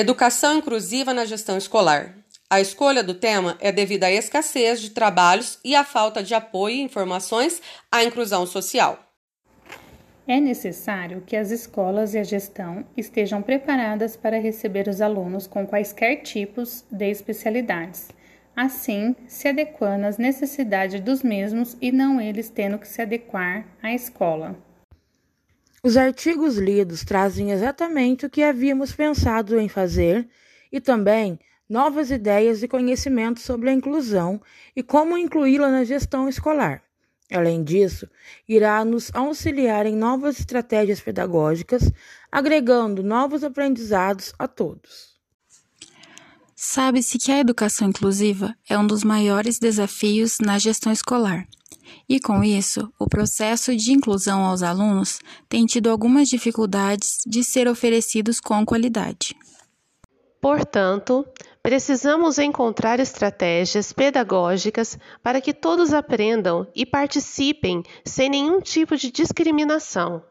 [0.00, 2.14] Educação inclusiva na gestão escolar.
[2.48, 6.76] A escolha do tema é devido à escassez de trabalhos e à falta de apoio
[6.76, 7.60] e informações
[7.90, 8.96] à inclusão social.
[10.24, 15.66] É necessário que as escolas e a gestão estejam preparadas para receber os alunos com
[15.66, 18.06] quaisquer tipos de especialidades,
[18.54, 23.92] assim se adequando às necessidades dos mesmos e não eles tendo que se adequar à
[23.92, 24.67] escola.
[25.82, 30.28] Os artigos lidos trazem exatamente o que havíamos pensado em fazer
[30.72, 34.40] e também novas ideias e conhecimentos sobre a inclusão
[34.74, 36.82] e como incluí-la na gestão escolar.
[37.30, 38.08] Além disso,
[38.48, 41.92] irá nos auxiliar em novas estratégias pedagógicas,
[42.32, 45.18] agregando novos aprendizados a todos.
[46.56, 51.46] Sabe-se que a educação inclusiva é um dos maiores desafios na gestão escolar.
[52.08, 57.68] E com isso, o processo de inclusão aos alunos tem tido algumas dificuldades de ser
[57.68, 59.36] oferecidos com qualidade.
[60.40, 61.26] Portanto,
[61.62, 70.22] precisamos encontrar estratégias pedagógicas para que todos aprendam e participem sem nenhum tipo de discriminação.